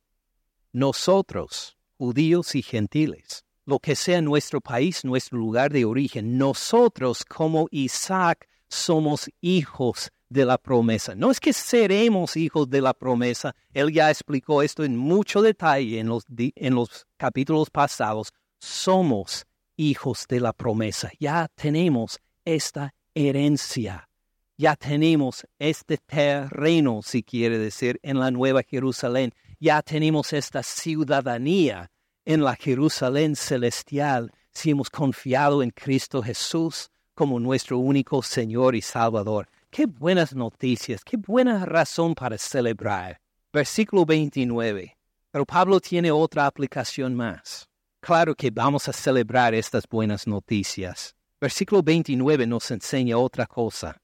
[0.71, 7.67] nosotros, judíos y gentiles, lo que sea nuestro país, nuestro lugar de origen, nosotros como
[7.71, 11.15] Isaac somos hijos de la promesa.
[11.15, 15.97] No es que seremos hijos de la promesa, él ya explicó esto en mucho detalle
[15.97, 18.31] en los, en los capítulos pasados.
[18.59, 22.19] Somos hijos de la promesa, ya tenemos
[22.55, 24.09] esta herencia,
[24.57, 31.89] ya tenemos este terreno, si quiere decir, en la Nueva Jerusalén, ya tenemos esta ciudadanía
[32.25, 38.81] en la Jerusalén celestial si hemos confiado en Cristo Jesús como nuestro único Señor y
[38.81, 39.47] Salvador.
[39.69, 43.21] Qué buenas noticias, qué buena razón para celebrar.
[43.53, 44.97] Versículo 29.
[45.31, 47.69] Pero Pablo tiene otra aplicación más.
[47.99, 51.15] Claro que vamos a celebrar estas buenas noticias.
[51.41, 54.01] Versículo 29 nos enseña otra cosa.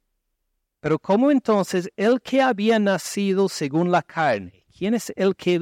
[0.79, 4.65] Pero ¿cómo entonces el que había nacido según la carne?
[4.77, 5.55] ¿Quién es el que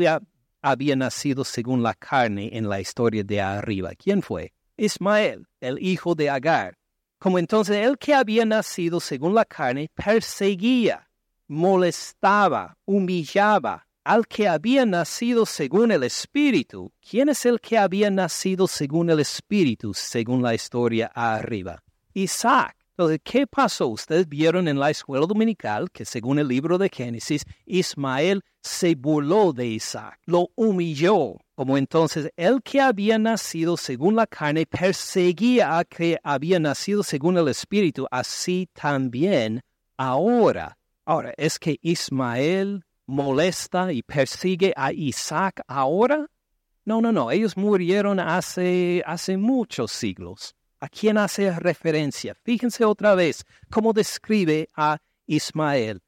[0.61, 3.91] había, nacido según la carne en la historia de arriba?
[3.95, 4.53] ¿Quién fue?
[4.77, 6.77] Ismael, el hijo de Agar
[7.23, 11.09] como entonces el que había nacido según la carne perseguía,
[11.47, 16.91] molestaba, humillaba al que había nacido según el Espíritu.
[17.01, 21.81] ¿Quién es el que había nacido según el Espíritu, según la historia arriba?
[22.13, 22.75] Isaac.
[22.95, 23.87] Entonces, ¿qué pasó?
[23.87, 29.51] Ustedes vieron en la escuela dominical que según el libro de Génesis, Ismael se burló
[29.51, 35.85] de Isaac, lo humilló, como entonces el que había nacido según la carne perseguía a
[35.85, 39.61] que había nacido según el Espíritu, así también
[39.97, 40.77] ahora.
[41.03, 46.27] Ahora, ¿es que Ismael molesta y persigue a Isaac ahora?
[46.85, 50.55] No, no, no, ellos murieron hace, hace muchos siglos.
[50.79, 52.35] ¿A quién hace referencia?
[52.43, 56.01] Fíjense otra vez cómo describe a Ismael.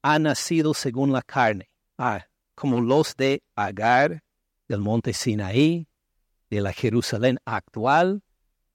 [0.00, 1.68] Ha nacido según la carne.
[1.98, 2.24] Ah,
[2.54, 4.22] como los de Agar,
[4.66, 5.86] del monte Sinaí,
[6.48, 8.22] de la Jerusalén actual,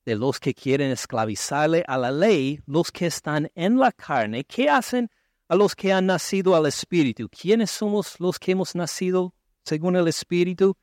[0.06, 4.70] de los que quieren esclavizarle a la ley, los que están en la carne, ¿qué
[4.70, 5.10] hacen
[5.50, 7.28] a los que han nacido al Espíritu?
[7.28, 9.34] ¿Quiénes somos los que hemos nacido
[9.66, 10.78] según el Espíritu?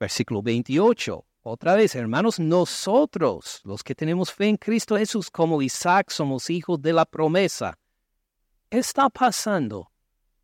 [0.00, 1.26] Versículo 28.
[1.42, 6.80] Otra vez, hermanos, nosotros, los que tenemos fe en Cristo Jesús, como Isaac, somos hijos
[6.80, 7.76] de la promesa.
[8.70, 9.90] ¿Qué está pasando?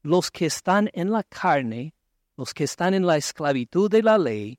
[0.03, 1.95] Los que están en la carne,
[2.37, 4.59] los que están en la esclavitud de la ley,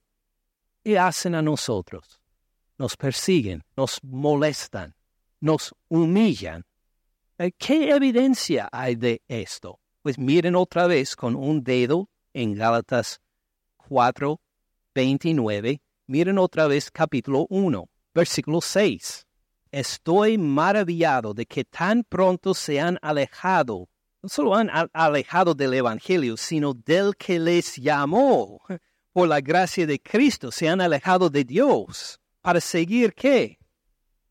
[0.82, 2.22] ¿qué hacen a nosotros?
[2.78, 4.96] Nos persiguen, nos molestan,
[5.42, 6.66] nos humillan.
[7.42, 9.80] Eh, ¿Qué evidencia hay de esto?
[10.02, 13.22] Pues miren otra vez con un dedo en Gálatas
[13.78, 14.42] 4,
[14.94, 19.26] 29 Miren otra vez capítulo 1, versículo 6.
[19.72, 23.88] Estoy maravillado de que tan pronto se han alejado,
[24.22, 28.60] no solo han alejado del Evangelio, sino del que les llamó.
[29.14, 32.20] Por la gracia de Cristo se han alejado de Dios.
[32.42, 33.60] ¿Para seguir qué?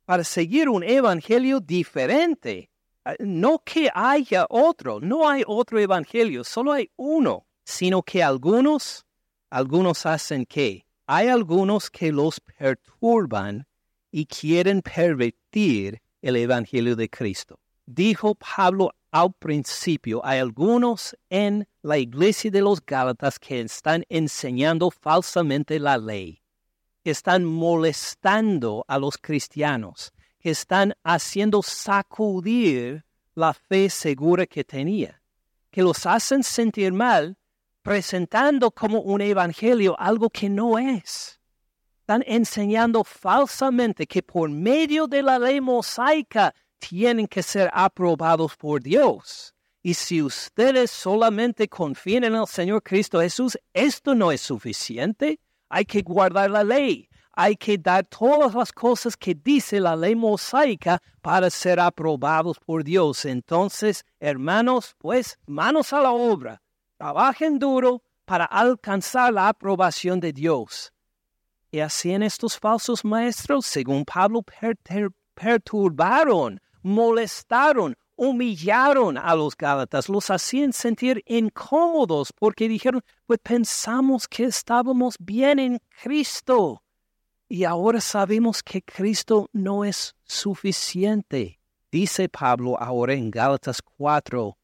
[0.05, 2.69] Para seguir un Evangelio diferente.
[3.05, 9.07] Ah, no que haya otro, no hay otro Evangelio, solo hay uno, sino que algunos,
[9.51, 10.89] algunos hacen qué?
[11.09, 13.67] hay algunos que los perturban
[14.13, 17.59] y quieren pervertir el Evangelio de Cristo.
[17.87, 24.91] Dijo Pablo al principio, hay algunos en la iglesia de los Gálatas que están enseñando
[24.91, 26.43] falsamente la ley,
[27.03, 35.21] que están molestando a los cristianos, que están haciendo sacudir la fe segura que tenía,
[35.71, 37.37] que los hacen sentir mal
[37.83, 41.41] presentando como un evangelio algo que no es.
[42.01, 48.83] Están enseñando falsamente que por medio de la ley mosaica tienen que ser aprobados por
[48.83, 49.55] Dios.
[49.83, 55.39] Y si ustedes solamente confían en el Señor Cristo Jesús, esto no es suficiente.
[55.69, 57.09] Hay que guardar la ley.
[57.41, 62.83] Hay que dar todas las cosas que dice la ley mosaica para ser aprobados por
[62.83, 63.25] Dios.
[63.25, 66.61] Entonces, hermanos, pues manos a la obra
[66.97, 70.93] trabajen duro para alcanzar la aprobación de Dios.
[71.71, 74.45] Y así en estos falsos maestros, según Pablo,
[75.35, 84.43] perturbaron, molestaron, humillaron a los Gálatas, los hacían sentir incómodos porque dijeron, pues pensamos que
[84.43, 86.83] estábamos bien en Cristo
[87.49, 91.59] y ahora sabemos que Cristo no es suficiente.
[91.91, 94.59] Dice Pablo ahora en Gálatas 4,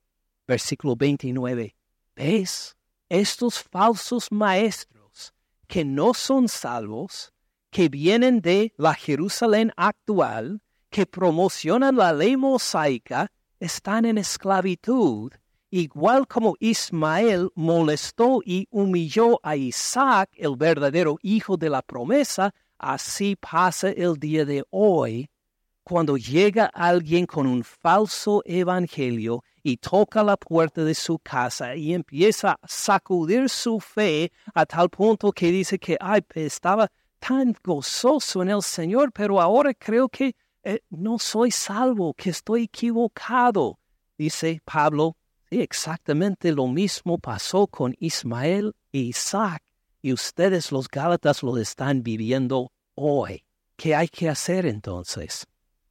[0.47, 1.74] versículo 29,
[2.14, 2.76] ¿ves?
[3.09, 5.32] Estos falsos maestros
[5.66, 7.32] que no son salvos,
[7.70, 10.61] que vienen de la Jerusalén actual,
[10.91, 15.32] que promocionan la ley mosaica, están en esclavitud,
[15.70, 23.37] igual como Ismael molestó y humilló a Isaac, el verdadero hijo de la promesa, así
[23.37, 25.29] pasa el día de hoy
[25.85, 31.93] cuando llega alguien con un falso evangelio y toca la puerta de su casa y
[31.93, 38.43] empieza a sacudir su fe a tal punto que dice que ay, estaba tan gozoso
[38.43, 43.79] en el Señor, pero ahora creo que eh, no soy salvo, que estoy equivocado.
[44.16, 45.16] Dice Pablo,
[45.51, 49.62] sí, exactamente lo mismo pasó con Ismael e Isaac,
[50.05, 53.42] y ustedes los Gálatas lo están viviendo hoy.
[53.74, 55.46] ¿Qué hay que hacer entonces?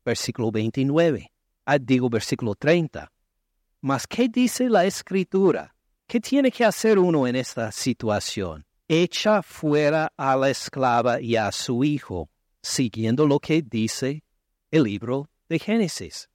[0.05, 1.31] Versículo 29.
[1.65, 3.11] Ah, digo versículo 30.
[3.81, 5.73] Mas, ¿qué dice la Escritura?
[6.05, 8.63] ¿Qué tiene que hacer uno en esta situación?
[8.87, 12.29] Echa fuera a la esclava y a su hijo,
[12.61, 14.23] siguiendo lo que dice
[14.69, 16.29] el libro de Génesis.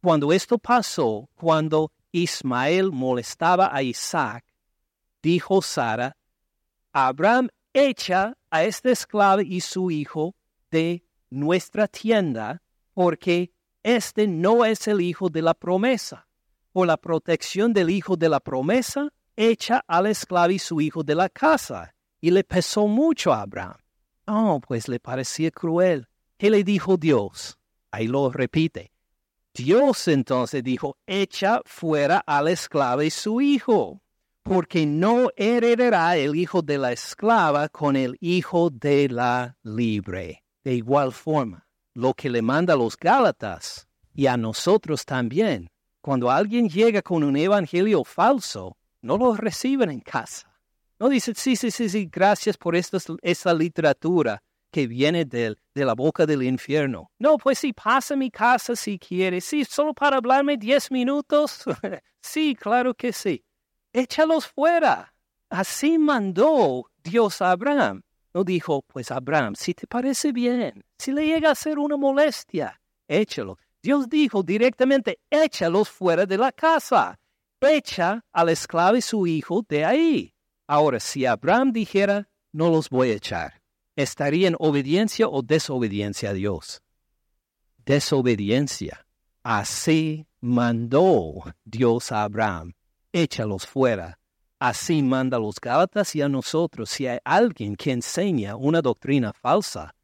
[0.00, 4.44] Cuando esto pasó, cuando Ismael molestaba a Isaac,
[5.20, 6.16] dijo Sara,
[6.94, 10.36] Abraham echa a este esclavo y su hijo
[10.70, 12.62] de nuestra tienda,
[12.94, 16.28] porque este no es el hijo de la promesa.
[16.70, 21.16] Por la protección del hijo de la promesa, echa al esclavo y su hijo de
[21.16, 21.94] la casa.
[22.20, 23.76] Y le pesó mucho a Abraham.
[24.26, 26.06] Oh, pues le parecía cruel.
[26.38, 27.58] ¿Qué le dijo Dios?
[27.90, 28.92] Ahí lo repite.
[29.52, 34.00] Dios entonces dijo, echa fuera al esclavo y su hijo,
[34.44, 40.44] porque no heredará el hijo de la esclava con el hijo de la libre.
[40.62, 45.70] De igual forma, lo que le manda a los Gálatas y a nosotros también,
[46.02, 50.54] cuando alguien llega con un evangelio falso, no lo reciben en casa.
[50.98, 56.26] No dicen, sí, sí, sí, sí, gracias por esta, literatura que viene de la boca
[56.26, 57.10] del infierno.
[57.18, 59.46] No, pues sí, pasa a mi casa si quieres.
[59.46, 61.64] Sí, solo para hablarme diez minutos.
[62.20, 63.42] sí, claro que sí.
[63.94, 65.14] Échalos fuera.
[65.48, 68.02] Así mandó Dios a Abraham.
[68.34, 72.80] No dijo, pues Abraham, si te parece bien, si le llega a ser una molestia,
[73.06, 73.56] échalo.
[73.80, 77.20] Dios dijo directamente, échalos fuera de la casa.
[77.60, 80.34] Echa al esclavo y su hijo de ahí.
[80.66, 83.62] Ahora, si Abraham dijera, no los voy a echar,
[83.94, 86.82] estaría en obediencia o desobediencia a Dios.
[87.86, 89.06] Desobediencia.
[89.44, 92.74] Así mandó Dios a Abraham.
[93.14, 94.18] Échalos fuera.
[94.58, 96.90] Así manda a los Gálatas y a nosotros.
[96.90, 99.94] Si hay alguien que enseña una doctrina falsa,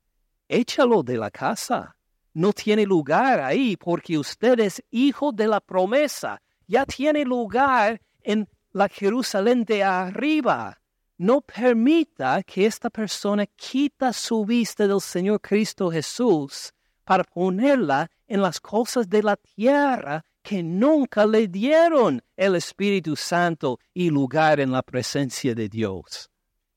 [0.48, 1.96] échalo de la casa.
[2.32, 6.40] No tiene lugar ahí porque usted es hijo de la promesa.
[6.68, 10.80] Ya tiene lugar en la Jerusalén de arriba
[11.20, 16.72] no permita que esta persona quita su vista del Señor Cristo Jesús
[17.04, 23.78] para ponerla en las cosas de la tierra que nunca le dieron el Espíritu Santo
[23.92, 26.30] y lugar en la presencia de Dios.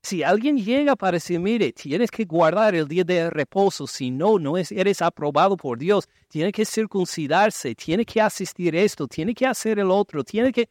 [0.05, 4.37] Si alguien llega para decir, mire, tienes que guardar el día de reposo, si no,
[4.37, 9.79] no eres aprobado por Dios, tiene que circuncidarse, tiene que asistir esto, tiene que hacer
[9.79, 10.69] el otro, tiene que...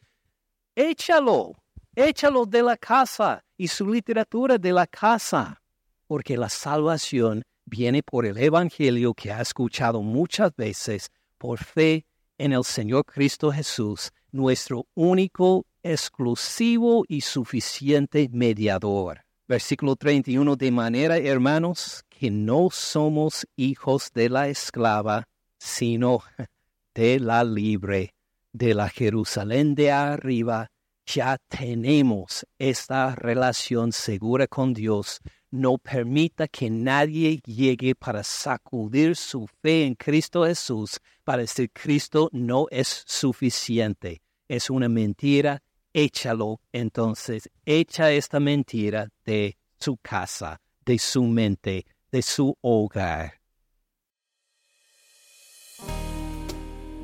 [0.77, 1.53] Échalo,
[1.97, 5.63] échalo de la casa y su literatura de la casa,
[6.07, 12.05] porque la salvación viene por el Evangelio que ha escuchado muchas veces por fe
[12.43, 19.21] en el Señor Cristo Jesús, nuestro único, exclusivo y suficiente mediador.
[19.47, 26.21] Versículo 31, de manera, hermanos, que no somos hijos de la esclava, sino
[26.95, 28.13] de la libre,
[28.53, 30.69] de la Jerusalén de arriba,
[31.07, 35.21] ya tenemos esta relación segura con Dios.
[35.53, 42.31] No permita que nadie llegue para sacudir su fe en Cristo Jesús, para decir Cristo
[42.33, 44.23] no es suficiente.
[44.49, 46.63] Es una mentira, échalo.
[46.73, 53.35] Entonces, echa esta mentira de su casa, de su mente, de su hogar.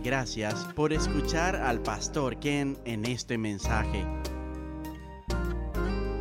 [0.03, 4.07] Gracias por escuchar al pastor Ken en este mensaje.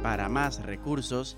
[0.03, 1.37] Para más recursos,